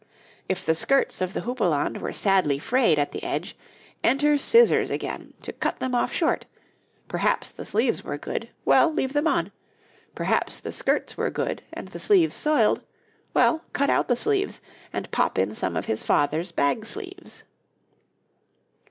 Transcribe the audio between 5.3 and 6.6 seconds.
to cut them off short;